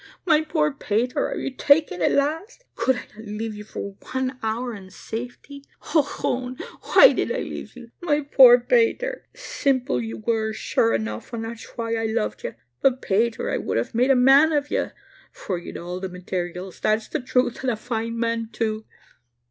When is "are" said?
1.29-1.37